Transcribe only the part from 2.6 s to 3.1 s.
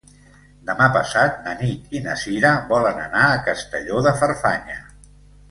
volen